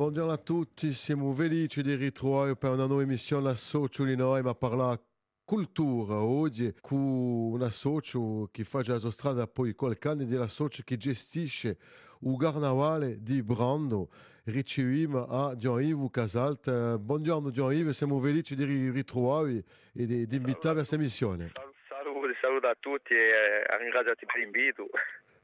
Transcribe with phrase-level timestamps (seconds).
[0.00, 4.40] Buongiorno a tutti, siamo felici di ritrovare per una nuova emissione la Socio di noi,
[4.40, 4.98] ma parla
[5.44, 6.22] cultura.
[6.22, 10.96] Oggi con una socio che fa già la strada poi qualche anno della socio che
[10.96, 11.76] gestisce
[12.20, 14.08] il carnavale di Brando.
[14.44, 20.80] Riceviamo a Giannivo Casalt buongiorno Giannivo siamo felici di ritrovarvi e di, di invitarvi a
[20.80, 24.88] questa missione Salute, saluto a tutti e ringraziati per l'invito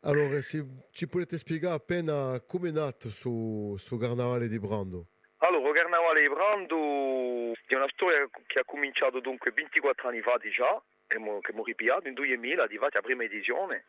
[0.06, 5.72] allora se ci potete spiegare appena come è nato su, su carnavale di Brando allora,
[5.72, 11.16] Carnavale di Brando è una storia che ha cominciato dunque 24 anni fa già, che
[11.16, 13.84] abbiamo ripiato nel 2000, arrivati alla prima edizione.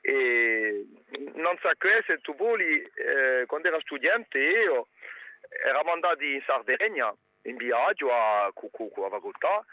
[0.00, 0.86] E
[1.34, 4.86] non so che se tu vuoi, eh, quando ero studente io
[5.64, 8.70] eravamo andati in Sardegna in viaggio a, con
[9.02, 9.64] la facoltà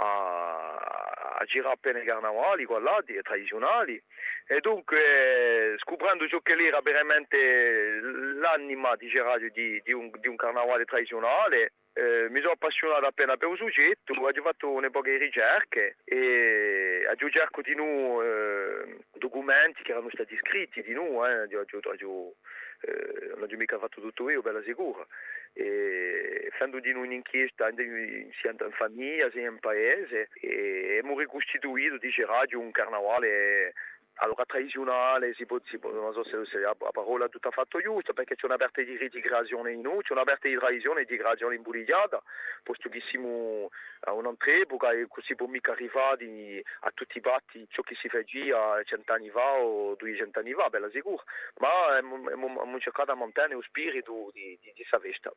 [0.00, 4.02] a, a girare appena i carnavali, là, tradizionali.
[4.46, 8.00] E dunque scoprendo ciò che era veramente
[8.40, 9.08] l'anima di,
[9.52, 14.12] di, di, un, di un carnavale tradizionale eh, mi sono appassionato appena per il soggetto,
[14.12, 20.36] ho fatto un'epoca di ricerche e ho cercato di noi eh, documenti che erano stati
[20.38, 22.34] scritti di noi, eh, ho, ho,
[22.80, 25.04] eh, non ho mica fatto tutto io, bella sicura.
[25.52, 26.19] E
[26.50, 32.58] facendo di noi un'inchiesta sia in famiglia sia in paese e abbiamo ricostituito, dice radio,
[32.58, 33.74] un carnavale
[34.22, 37.80] allora tradizionale, si può, si può, non so se, la, la parola è tutta fatta
[37.80, 41.04] giusta, perché c'è una parte di retigrazione in noi, c'è una parte di tradizione e
[41.06, 42.22] di creazione imbuligliata,
[42.62, 47.82] posto che siamo a un'epoca e così può mica arrivare a tutti i batti ciò
[47.82, 51.24] che si faceva cent'anni fa o duecento anni fa, bella sicuro,
[51.58, 55.32] ma abbiamo cercato di mantenere lo spirito di, di, di questa festa.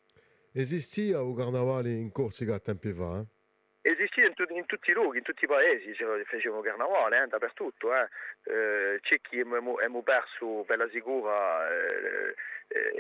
[0.56, 3.18] Esistia un carnavale in Corsica a tempi fa?
[3.18, 3.90] Eh?
[3.90, 5.96] Esistia in, tu, in, tutti i luoghi, in tutti i paesi,
[6.26, 7.92] facevano carnavale, eh, dappertutto.
[7.96, 8.08] Eh.
[8.44, 12.36] Eh, c'è chi abbiamo perso per la sicura eh,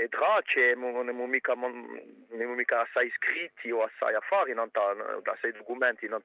[0.01, 1.53] e tracce, non abbiamo mica,
[2.81, 6.23] assai scritti o assai affari, non assai documenti, non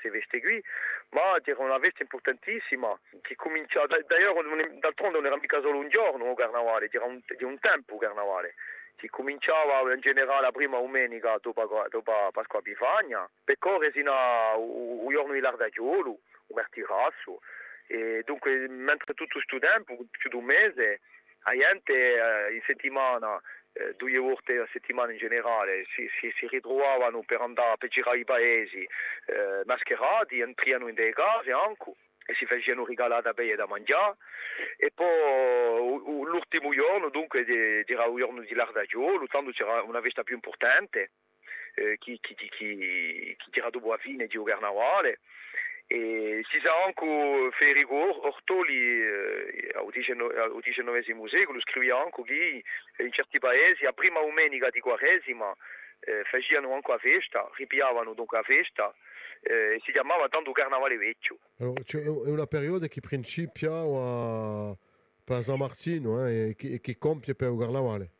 [0.00, 0.64] si veste qui,
[1.10, 6.36] ma era una veste importantissima che cominciava, d'altronde non era mica solo un giorno il
[6.36, 8.54] carnavale, era un, un tempo il carnavale
[9.00, 14.60] si cominciava in generale la prima domenica dopo, dopo Pasqua Epifania, per correre fino al
[15.10, 17.40] giorno di Lardagiolo, un martirasso.
[17.86, 21.00] E dunque, mentre tutto questo tempo, più di un mese,
[21.42, 23.40] la gente eh, in settimana,
[23.72, 28.18] eh, due volte a settimana in generale, si, si, si ritrovavano per andare a girare
[28.18, 31.94] i paesi eh, mascherati, entrano in delle case anche
[32.30, 34.16] e si facevano regalare da bere da mangiare.
[34.76, 37.44] E poi l'ultimo giorno dunque
[37.86, 41.10] era il giorno di Lardagiolo tanto c'era una festa più importante
[41.74, 45.20] eh, che, che, che, che era dopo la fine di Carnavale.
[45.92, 52.62] E si sa anche Federico Ortoli eh, al XIX secolo scriveva anche che
[53.02, 55.52] in certi paesi a prima domenica di Quaresima
[56.00, 58.94] eh, facevano anche la festa, ripiavano dunque la festa
[59.42, 61.38] eh, si chiamava tanto Carnavale Vecchio.
[61.58, 64.76] Allora, c'è una periodo che principia a...
[65.24, 68.10] per San Martino eh, e, che, e che compie per il Carnavale.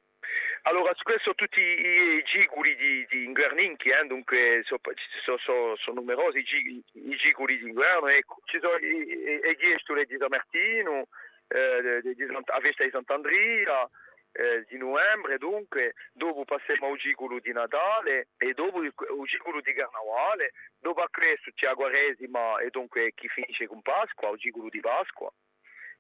[0.63, 4.81] Allora, questo tutti i giguli di, di Inguerninchi, eh, dunque sono
[5.25, 10.17] so, so, so numerosi i, i giguli di inverno, ecco, ci sono le ghiestole di
[10.19, 11.09] San Martino,
[11.49, 13.89] eh, di, di, a Festa di Sant'Andria,
[14.33, 18.93] eh, di novembre, dunque dopo passiamo al gigolo di Natale e dopo il
[19.25, 24.39] gigolo di Carnavale, dopo questo c'è la Quaresima e dunque chi finisce con Pasqua, il
[24.39, 25.31] gigolo di Pasqua.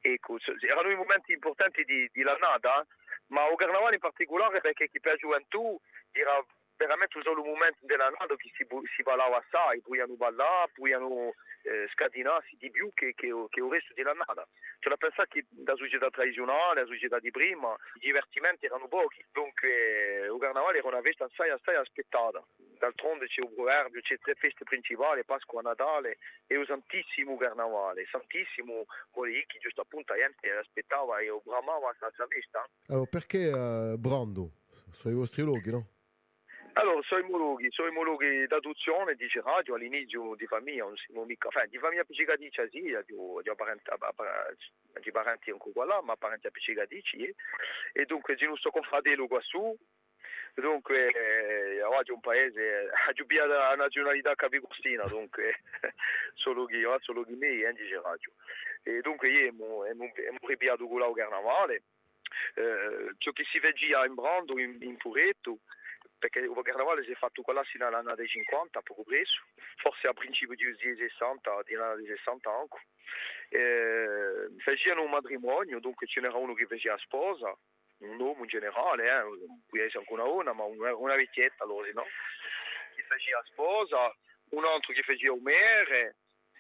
[0.03, 2.87] Ecco, erano i momenti importanti di, di l'annata,
[3.29, 5.79] ma il Carnavale in particolare perché chi per gioventù
[6.13, 6.43] era
[6.81, 8.65] veramente solo un momento dell'annata che si,
[8.97, 13.61] si ballava assai, poi hanno ballato, poi hanno eh, scatenarsi di più che, che, che,
[13.61, 14.49] il resto dell'annata.
[14.81, 19.23] C'è da pensare che la società tradizionale, la società di prima, i divertimenti erano pochi,
[19.31, 22.43] dunque eh, il carnavale era una festa assai, assai aspettata.
[22.81, 26.17] D'altronde c'è un proverbio, c'è tre feste principali, Pasqua, Natale
[26.47, 28.09] e il Santissimo Carnavale.
[28.11, 32.65] Santissimo vuole che giusto appunto la aspettava e bramava questa festa.
[32.89, 34.53] Allora perché uh, Brando?
[34.93, 36.00] Sono i vostri luoghi, no?
[36.81, 41.69] Allora, sono omologhi, sono omologhi d'adozione, dice radio, all'inizio di famiglia, non siamo mica, enfin,
[41.69, 43.91] di famiglia appiccicaticia sì, di, di, parenti,
[45.03, 47.35] di parenti qua là, ma parenti appiccicatici, eh.
[47.93, 49.77] e dunque di nostro confratello qua su,
[50.55, 55.61] dunque eh, oggi un paese ha giù la nazionalità capicostina, dunque
[56.33, 58.33] solo chi, solo chi me, eh, dice radio.
[58.85, 59.85] E dunque io abbiamo
[60.47, 61.83] ripiato con il carnavale,
[62.55, 65.59] eh, ciò che si faceva in Brando, in, in Furetto,
[66.21, 69.41] perché il carnavale si è fatto qua fino all'anno dei 50, poco preso,
[69.77, 72.79] forse a principio degli anni 60, degli anni 60 anche.
[73.49, 77.57] Eh, facevano un matrimonio, dunque ce n'era uno che faceva sposa,
[78.01, 79.23] un uomo in generale, eh,
[79.67, 82.05] può essere anche una ma una, una vecchietta allora, no?
[82.95, 84.15] Che faceva sposa,
[84.51, 86.17] un altro che faceva un mere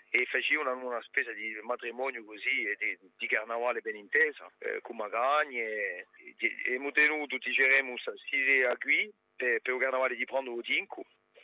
[0.09, 4.81] e faceva una, una spesa di matrimonio così, e di, di carnavale ben intesa, eh,
[4.81, 6.07] con magagne, e,
[6.39, 11.03] e abbiamo tenuto, sei a qui per, per il carnavale di prendere o dinco,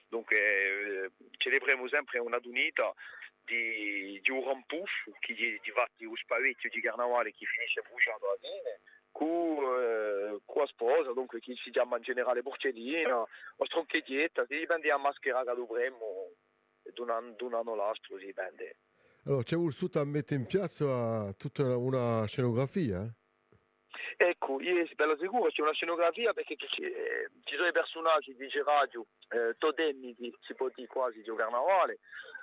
[0.08, 2.92] dunque eh, celebriamo sempre una dunita
[3.42, 8.26] di, di un rampuffo che di, di, di un spavetto di carnavale che finisce bruciando
[8.26, 8.80] la fine
[9.16, 14.98] con, eh, sposa, dunque che si chiama in generale Porcellina, o stronchedietta, si dipende a
[14.98, 16.32] maschera che dovremmo
[16.92, 18.76] d'un anno, all'altro, si dipende.
[19.24, 23.10] Allora, c'è voluto mettere in piazza tutta una scenografia?
[24.16, 28.48] Ecco, io bella sicuro c'è una scenografia perché ci, eh, ci sono i personaggi di
[28.64, 31.98] radio, eh, totemmi, si può dire quasi, di carnavale.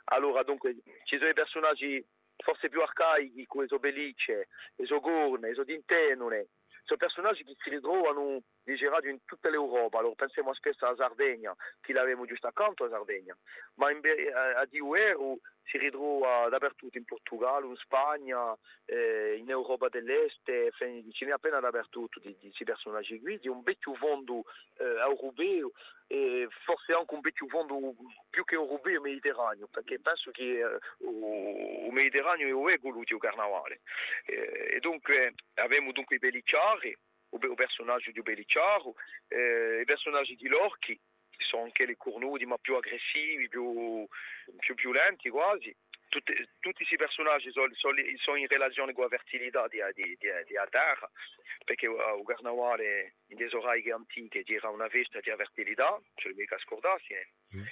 [0.06, 2.06] Allora, dunque, ci sono i personaggi
[2.38, 6.48] forse più arcaici, come Sobelice, Esogorne, Esodintenone,
[6.84, 11.56] sono personaggi che si ritrovano dice radio in tutta l'Europa, allora pensiamo spesso alla Sardegna,
[11.80, 12.84] che l'avevamo giusto accanto?
[12.84, 13.38] Alla Sardegna,
[13.76, 14.02] ma in,
[14.34, 18.56] a, a Diuero si ritrova dappertutto, in Portogallo, in Spagna,
[18.86, 24.44] eh, in Europa dell'Est, ce n'è appena dappertutto di, questi personaggi qui, un vecchio fondo
[24.78, 25.72] eh, europeo
[26.08, 27.96] e forse anche un vecchio fondo
[28.30, 33.82] più che europeo mediterraneo, perché penso che eh, il Mediterraneo è evoluto il carnavale.
[34.26, 36.96] Eh, e dunque abbiamo dunque i pellicciari,
[37.30, 38.94] o personaggi di Bellicciaro,
[39.28, 41.00] eh, i personaggi di Lorchi,
[41.44, 44.08] che sono anche le cornudi ma più aggressivi, più,
[44.60, 45.76] più violenti quasi.
[46.08, 50.54] Tutti, tutti questi personaggi sono, sono, in relazione con la fertilità di, di, di, di
[50.70, 51.10] terra,
[51.66, 56.36] perché uh, il carnavale in delle orecchie antiche era una festa di fertilità, ce l'ho
[56.36, 57.16] mica scordarsi.
[57.56, 57.64] Mm.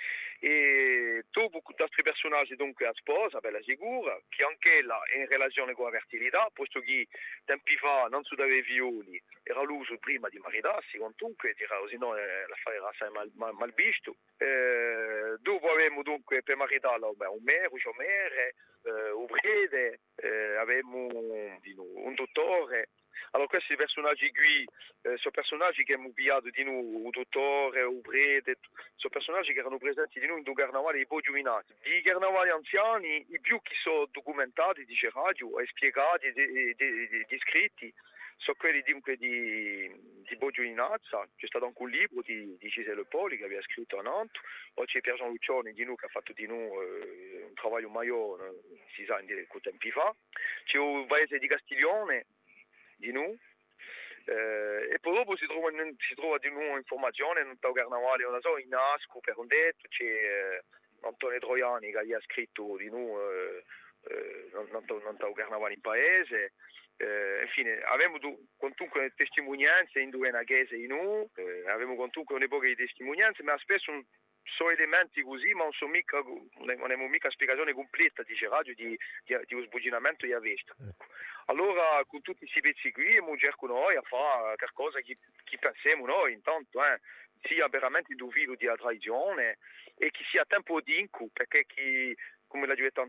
[0.43, 5.73] E dopo altri personaggi dunque a sposa, bella sicura, che anche là è in relazione
[5.73, 7.07] con la fertilità, posto che
[7.45, 12.47] tempi fa non si dava violi, era l'uso prima di maridarsi, comunque, se no eh,
[12.47, 14.15] l'affare era assai mal, mal, mal visto.
[14.37, 20.79] Eh, dopo avevamo dunque per maridarla beh, un mere, un mere, eh, un prete, eh,
[20.81, 22.89] un, un dottore,
[23.31, 24.63] allora questi personaggi qui
[25.03, 28.57] eh, sono personaggi che hanno inviato di noi, il dottore, il prete,
[28.95, 31.73] sono personaggi che erano presenti di noi in due carnavali di poi giuminati.
[31.81, 36.31] Di carnavali anziani, i più che sono documentati, dice radio, e spiegati,
[37.27, 37.93] descritti,
[38.41, 39.89] sono quelli dunque di,
[40.27, 43.99] di Boggio Inazza, c'è stato anche un libro di, di Gisele Poli che aveva scritto
[43.99, 44.41] a Nantes,
[44.73, 47.89] poi c'è Pier Jean Lucioni di noi che ha fatto di noi eh, un lavoro
[47.89, 48.51] maggiore,
[48.95, 49.27] si sa, in
[49.61, 50.13] tempi fa,
[50.65, 52.25] c'è un paese di Castiglione,
[53.01, 53.37] di noi.
[54.25, 58.39] Eh, e poi dopo si trova, si trova di nuovo informazione non il carnavale, non
[58.41, 60.63] so, in Asco per un detto c'è eh,
[61.01, 63.63] Antonio Troiani che gli ha scritto di noi eh,
[64.07, 66.53] eh, non, non, non carnavale in paese.
[66.97, 68.19] Eh, infine, avevamo
[68.57, 73.91] comunque testimonianze in due chiesa in noi, eh, avevamo comunque un'epoca di testimonianze, ma spesso
[74.43, 78.97] sono elementi così, ma non sono mica, non abbiamo mica spiegazione completa, dice radio, di,
[79.23, 80.75] di, di sbuginamento di Avesta.
[80.79, 81.05] Ecco.
[81.45, 86.33] Allora, con tutti questi pezzi qui, cerchiamo noi a fare qualcosa che, che pensiamo noi,
[86.33, 86.99] intanto, eh,
[87.41, 89.57] sia veramente un filo di tradizione
[89.97, 92.15] e che sia tempo di incu, perché chi,
[92.47, 93.01] come l'ha detto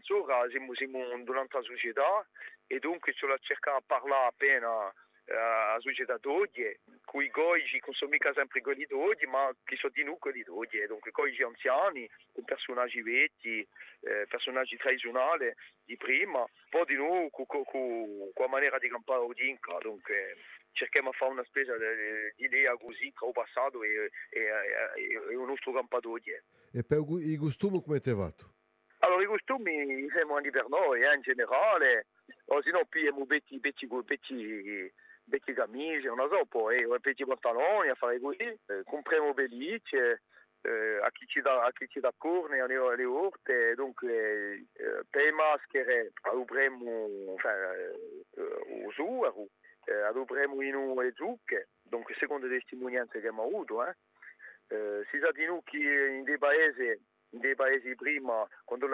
[0.49, 2.27] siamo, siamo in un'altra società
[2.67, 4.93] e dunque ci cercare di parlare appena
[5.31, 6.65] a società d'oggi,
[7.05, 10.43] con i goji non sono mica sempre quelli d'oggi, ma che sono di noi quelli
[10.43, 13.67] d'oggi, dunque goji anziani, con personaggi vecchi,
[14.01, 15.53] eh, personaggi tradizionali
[15.85, 20.37] di prima, poi di noi con, con, con, con la maniera di campare odinca, dunque
[20.73, 25.33] cerchiamo di fare una spesa di idea così tra il passato e, e, e, e
[25.33, 26.33] il nostro campo d'oggi.
[26.73, 28.51] E per i costumi come ti è fatto?
[29.01, 32.07] Allora i costumi siamo per noi eh, in generale,
[32.47, 34.93] o se no più abbiamo betti, betti, betti
[35.33, 40.23] vecchie camicie, non so, poi un petit pantaloni a fare così, eh, compriamo pellicce,
[40.61, 45.03] eh, a chi ci dà, a chi ci dà corne alle, alle orte, dunque eh,
[45.09, 49.49] per maschere avremo eh, usuero,
[49.87, 53.97] eh, avremo in le zucche, dunque secondo le testimonianze che abbiamo avuto, eh.
[54.69, 56.97] Eh, si sa di noi che in dei paesi
[57.33, 58.87] dei paesi prima, quando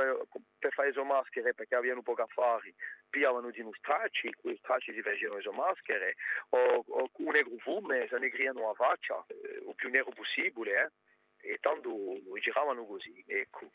[0.58, 2.72] per fare le maschere perché avevano poco affari,
[3.10, 6.14] pigliavano di stracci, quei stracci si facevano le maschere,
[6.50, 7.56] o, o un negro
[8.08, 10.90] se ne criano la faccia, eh, il più nero possibile, eh?
[11.40, 11.96] E tanto
[12.40, 13.70] giravano così, ecco.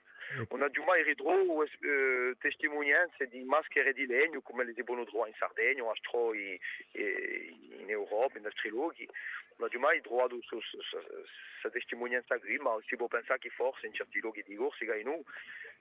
[0.49, 5.29] Non abbiamo mai ritrovato eh, testimonianze di maschere di legno come le si possono trovare
[5.29, 6.59] in Sardegna, a Stroi,
[6.93, 9.07] in Europa, in altri luoghi
[9.57, 14.19] non abbiamo mai trovato questa testimonianza qui, ma si può pensare che forse in certi
[14.19, 15.23] luoghi di Corsica e noi,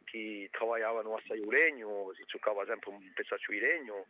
[0.05, 4.07] che lavoravano assai il legno, si giocava sempre un pezzaccio di legno,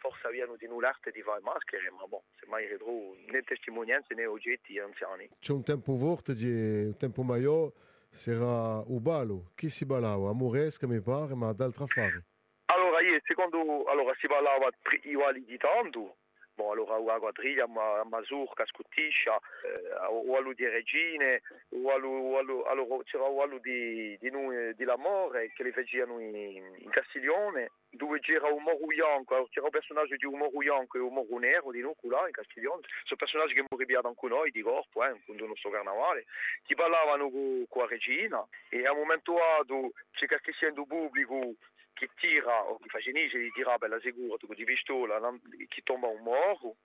[0.00, 2.90] forse avevano di null'arte di fare maschere, ma boh, se mai vedrò
[3.30, 5.28] né testimonianze né oggetti anziani.
[5.38, 7.72] C'è un tempo forte, un tempo maggiore,
[8.10, 9.52] sarà Ubalo.
[9.54, 10.30] Chi si ballava?
[10.30, 12.22] Amoresca, mi pare, ma d'altra affari.
[12.66, 14.70] Allora, io, secondo, allora, si ballava
[15.02, 16.16] di tanto,
[16.56, 23.02] Bon, allora o a quadriglia, a Mazurka, a Scutiscia, eh, o allo di Regine, allora,
[23.04, 28.48] c'era o di, di, noi, di Lamore che li facevano in, in Castiglione, dove c'era
[28.48, 31.82] un moro bianco, c'era un personaggio di un moro bianco e un moro nero di
[31.82, 35.44] noi là in Castiglione, sono personaggi che morivano con noi di corpo, eh, con il
[35.44, 36.24] nostro carnavale,
[36.64, 41.52] ti parlavano con, la regina e a un momento dato c'è che sia pubblico
[41.96, 45.18] che tira o che fa genise di tira bella sicura di pistola
[45.66, 46.76] che tomba un moro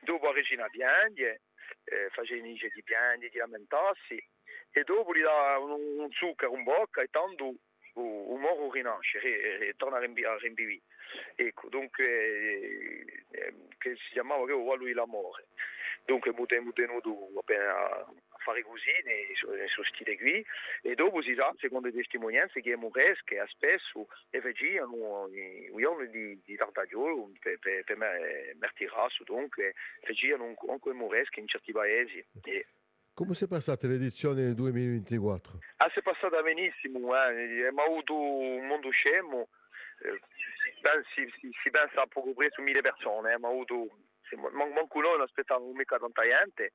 [0.00, 1.42] dopo la regina piange
[1.84, 4.20] eh, fa genise di piange di lamentarsi
[4.72, 7.54] e dopo gli dà un, un zucchero in bocca e tanto
[7.94, 10.82] un moro rinasce e, e torna a rimbivire
[11.36, 15.46] ecco dunque eh, eh, che si chiamava che lui l'amore.
[16.04, 18.04] Dunque mute tenuto appena
[18.44, 20.46] fare così nei, nei suoi stili qui
[20.82, 26.10] e dopo si sa, secondo le testimonianze, che Mures che ha spesso facevano i giorni
[26.10, 32.24] di, di Tartagliolo per, per, per Mertirasso, dunque facevano anche Mures che in certi paesi.
[32.42, 32.66] E,
[33.14, 35.58] come si è passata l'edizione 2024?
[35.76, 37.68] Ah, si è passata benissimo, eh.
[37.68, 39.48] abbiamo avuto un mondo scemo,
[40.02, 40.20] eh,
[41.14, 43.88] si, si, si, pensa a poco presso mille persone, abbiamo avuto,
[44.52, 46.72] manco noi non aspettavamo mica tanta gente,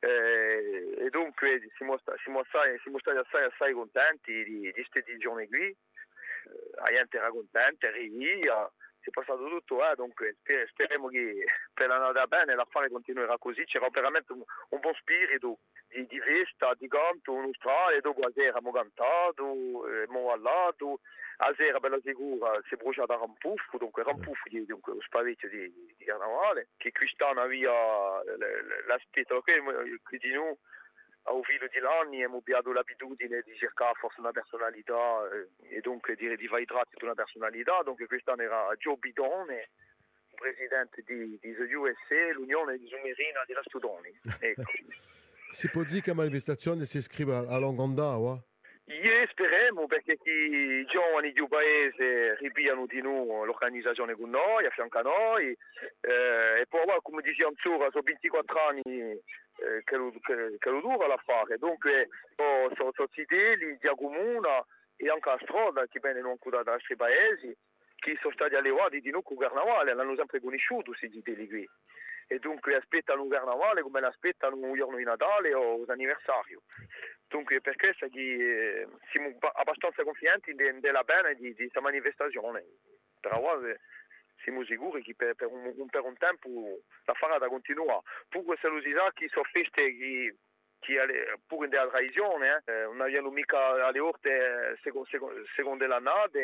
[0.00, 2.42] eh, e dunque siamo, siamo,
[2.82, 5.76] siamo, stati assai, assai contenti di questa edizione qui, eh,
[6.86, 12.54] gente era contenta, si è passato tutto, eh, dunque sper- speriamo che per l'andata bene
[12.54, 17.44] l'affare continuerà così, c'era veramente un, un buon spirito di, di festa, di canto in
[17.44, 21.00] Australia, dopo la sera abbiamo cantato, eh, abbiamo ballato,
[21.38, 25.00] la sera per la sicura si è bruciata a Rampuffo, dunque Rampuffo è dunque, lo
[25.00, 28.20] spavecchio di, di, carnavale, che quest'anno aveva
[28.86, 29.62] l'aspetto, che
[30.18, 30.56] di noi
[31.42, 36.34] filo di anni abbiamo abbiato l'abitudine di cercare forse una personalità eh, e dunque di,
[36.36, 39.70] di fare tratti di una personalità, dunque quest'anno era Joe Bidone,
[40.34, 44.12] presidente di, di USA, l'Unione di Sumerina della Studoni.
[44.40, 44.62] Ecco.
[45.50, 47.82] si può dire che la manifestazione si iscrive a lungo
[48.88, 54.70] Io speriamo perché i giovani di un paese ripiano di noi l'organizzazione con noi, a
[54.70, 55.48] fianco a noi,
[56.00, 60.80] eh, e poi come diceva ancora, sono 24 anni eh, che, lo, che, che, lo
[60.80, 63.88] dura l'affare, dunque sono so, so fedeli di
[64.96, 67.54] e anche a strada che vengono ancora da altri paesi,
[67.94, 71.68] che sono stati allevati di noi con il carnavale, l'hanno sempre conosciuto questi fedeli qui
[72.28, 76.62] e dunque aspettano un carnavale come l'aspettano un giorno di Natale o l'anniversario.
[77.26, 82.64] Dunque per questo che, eh, siamo abbastanza confianti della bene di questa manifestazione.
[83.20, 83.80] Però eh,
[84.42, 86.48] siamo sicuri che per, per, un, per un, tempo
[87.04, 88.02] la farà continuare.
[88.28, 89.82] Pur se lo si sa che sono feste
[91.46, 96.38] pure in della tradizione, eh, non abbiamo mica alle orte secondo, secondo, secondo l'annata,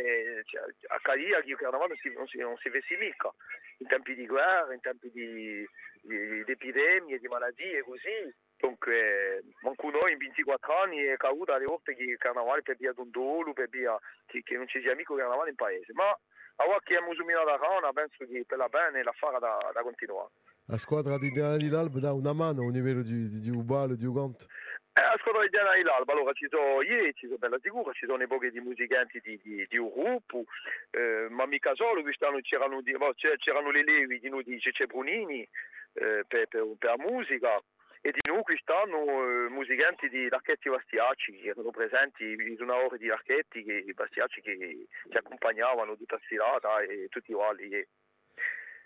[0.44, 3.32] cioè, a Calia che il carnavale non si, non, si, non si veste mica,
[3.78, 5.66] in tempi di guerra, in tempi di,
[6.02, 8.34] di, di epidemie, di malattie e così.
[8.56, 12.92] Dunque, manco noi in 24 anni è caduto alle orte che il carnavale per via
[12.92, 15.92] di un dolo, per via che, che non ci sia mica il carnavale in paese.
[15.92, 16.08] Ma
[16.56, 19.82] a che abbiamo zominato la rana, penso che per la bene la farà da, da
[19.82, 20.30] continuare.
[20.66, 23.96] La squadra di Diana di L'Alba dà una mano a livello di, di, di Ubalo,
[23.96, 24.46] di Ugant?
[24.94, 27.92] Eh, la squadra di Diana di L'Alba, allora ci sono io, ci sono bella sicura,
[27.92, 30.44] ci sono i pochi di musicanti di, di, di un gruppo,
[30.92, 35.46] eh, ma mica solo, c'erano, c'erano le levi di di Cece Brunini
[35.92, 36.48] eh, per,
[36.80, 37.60] la musica,
[38.00, 42.96] e di noi quest'anno eh, musicanti di Archetti Bastiacci che erano presenti in una ora
[42.96, 47.86] di Archetti, che, Bastiacci che ci accompagnavano la sfilata e tutti i valli.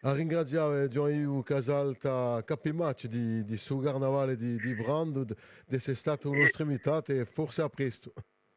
[0.02, 5.34] A ringraziare Gianni Casalta Capimatch di, di suo carnavale di, di Brando, di
[5.74, 8.12] essere stato invitata e forse a presto.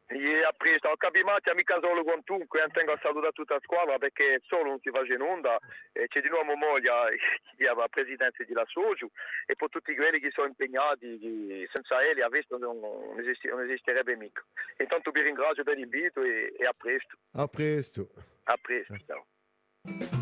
[0.06, 3.98] E a presto, a Capimatti, mica solo con qui tengo a salutare tutta la squadra
[3.98, 5.58] perché solo non si fa in onda,
[5.90, 7.08] e c'è di nuovo Moglia,
[7.56, 9.10] che è la presidenza di La Soju,
[9.46, 13.48] e poi tutti quelli che sono impegnati, che senza Eli a questo non, non, esisti,
[13.48, 14.44] non, esisterebbe mica.
[14.78, 17.16] Intanto vi ringrazio per l'invito e, e a presto.
[17.32, 18.08] A presto.
[18.44, 20.21] A presto, ciao.